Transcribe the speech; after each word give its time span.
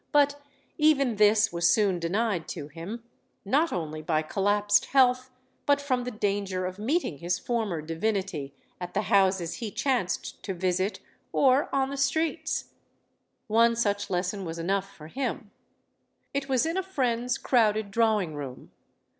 But 0.11 0.41
even 0.79 1.17
this 1.17 1.53
was 1.53 1.69
soon 1.69 1.99
denied 1.99 2.47
to 2.47 2.69
him 2.69 3.03
not 3.45 3.71
only 3.71 4.01
by 4.01 4.23
collapsed 4.23 4.85
health, 4.85 5.29
but 5.67 5.79
from 5.79 6.05
the 6.05 6.09
danger 6.09 6.65
of 6.65 6.79
meeting 6.79 7.19
his 7.19 7.37
former 7.37 7.83
divinity 7.83 8.51
at 8.79 8.95
the 8.95 9.03
houses 9.03 9.57
he 9.57 9.69
chanced 9.69 10.41
to 10.41 10.55
visit 10.55 11.01
or 11.31 11.69
on 11.71 11.91
the 11.91 11.97
streets. 11.97 12.71
One 13.45 13.75
such 13.75 14.09
lesson 14.09 14.43
was 14.43 14.57
enough 14.57 14.89
for 14.91 15.05
him. 15.05 15.51
It 16.33 16.49
was 16.49 16.65
in 16.65 16.77
a 16.77 16.81
friend's 16.81 17.37
crowded 17.37 17.91
drawing 17.91 18.33
room. 18.33 18.71